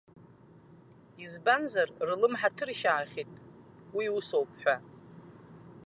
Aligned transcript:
Избанзар, 1.23 1.89
рлымҳа 2.07 2.49
ҭыршьаахьеит, 2.55 3.31
уи 3.95 4.05
усоуп 4.17 4.51
ҳәа. 4.61 4.75